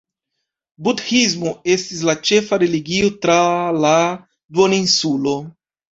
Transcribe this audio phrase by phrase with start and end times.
[0.87, 3.39] Budhismo estis la ĉefa religio tra
[3.85, 3.93] la
[4.55, 5.37] duoninsulo.